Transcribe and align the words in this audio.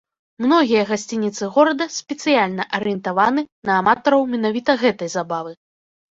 Многія 0.43 0.83
гасцініцы 0.91 1.49
горада 1.57 1.85
спецыяльна 1.97 2.63
арыентаваны 2.77 3.41
на 3.71 3.75
аматараў 3.83 4.21
менавіта 4.31 4.71
гэтай 4.85 5.09
забавы. 5.17 5.51